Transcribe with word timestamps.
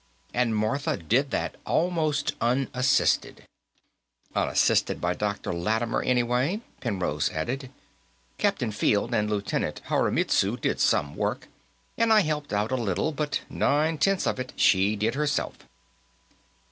"And 0.33 0.55
Martha 0.55 0.97
did 0.97 1.29
that 1.29 1.57
almost 1.63 2.33
unassisted." 2.41 3.45
"Unassisted 4.35 4.99
by 4.99 5.13
Dr. 5.13 5.53
Lattimer, 5.53 6.01
anyway," 6.01 6.61
Penrose 6.79 7.29
added. 7.29 7.69
"Captain 8.39 8.71
Field 8.71 9.13
and 9.13 9.29
Lieutenant 9.29 9.81
Koremitsu 9.89 10.57
did 10.57 10.79
some 10.79 11.15
work, 11.15 11.49
and 11.99 12.11
I 12.11 12.21
helped 12.21 12.51
out 12.51 12.71
a 12.71 12.75
little, 12.75 13.11
but 13.11 13.41
nine 13.47 13.99
tenths 13.99 14.25
of 14.25 14.39
it 14.39 14.53
she 14.55 14.95
did 14.95 15.13
herself." 15.13 15.67